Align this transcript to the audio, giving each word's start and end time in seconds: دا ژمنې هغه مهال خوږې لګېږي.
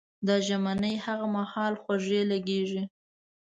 دا 0.27 0.35
ژمنې 0.47 0.93
هغه 1.05 1.27
مهال 1.35 1.73
خوږې 1.83 2.21
لګېږي. 2.31 2.83